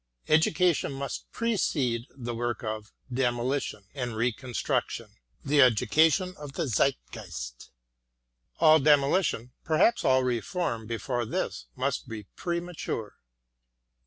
[0.27, 7.69] Education must precede the work of demoli tion and reconstruction— the education of the Zeitgeist.
[8.57, 13.17] All demolition, perhaps all reform, before this must be premature.